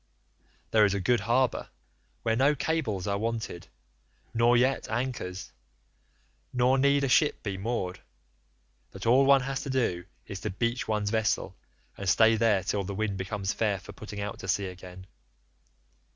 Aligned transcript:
There 0.71 0.83
is 0.83 0.95
a 0.95 0.99
good 0.99 1.19
harbour 1.19 1.69
where 2.23 2.35
no 2.35 2.55
cables 2.55 3.05
are 3.05 3.19
wanted, 3.19 3.67
nor 4.33 4.57
yet 4.57 4.89
anchors, 4.89 5.53
nor 6.51 6.79
need 6.79 7.03
a 7.03 7.07
ship 7.07 7.43
be 7.43 7.55
moored, 7.55 7.99
but 8.89 9.05
all 9.05 9.27
one 9.27 9.41
has 9.41 9.61
to 9.61 9.69
do 9.69 10.05
is 10.25 10.39
to 10.39 10.49
beach 10.49 10.87
one's 10.87 11.11
vessel 11.11 11.55
and 11.97 12.09
stay 12.09 12.35
there 12.35 12.63
till 12.63 12.83
the 12.83 12.95
wind 12.95 13.15
becomes 13.17 13.53
fair 13.53 13.79
for 13.79 13.93
putting 13.93 14.19
out 14.19 14.39
to 14.39 14.47
sea 14.47 14.65
again. 14.65 15.05